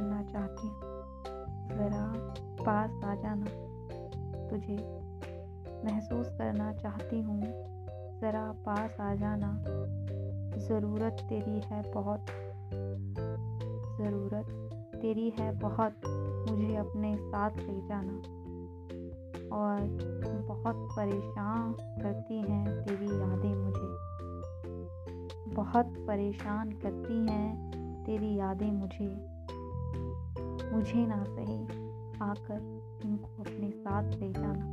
करना 0.00 0.22
चाहती 0.22 0.68
हूँ। 0.68 0.80
ज़रा 1.78 2.34
पास 2.64 2.90
आ 3.04 3.14
जाना। 3.14 3.46
तुझे 4.48 5.00
महसूस 5.84 6.30
करना 6.38 6.72
चाहती 6.72 7.20
हूँ। 7.20 7.42
ज़रा 8.20 8.52
पास 8.52 9.00
आ 9.00 9.14
जाना। 9.14 9.64
ज़रूरत 10.58 11.12
तेरी 11.28 11.60
है 11.66 11.92
बहुत। 11.92 12.26
ज़रूरत 14.00 14.46
तेरी 15.02 15.32
है 15.40 15.52
बहुत। 15.52 15.92
मुझे 16.50 16.76
अपने 16.76 17.16
साथ 17.16 17.50
ले 17.50 17.86
जाना। 17.86 18.12
और 19.56 19.80
बहुत 20.48 20.88
परेशान 20.96 21.72
करती 21.72 22.42
हैं 22.42 22.84
तेरी 22.84 23.06
यादें 23.06 23.54
मुझे। 23.54 24.10
बहुत 25.54 25.86
परेशान 25.86 26.70
करती 26.70 27.26
हैं 27.26 27.70
तेरी 28.04 28.36
यादें 28.36 28.72
मुझे। 28.72 29.39
मुझे 30.80 31.06
ना 31.06 31.24
सही 31.24 31.62
आकर 32.22 32.60
इनको 33.04 33.42
अपने 33.42 33.70
साथ 33.70 34.02
ले 34.02 34.32
जाना। 34.32 34.69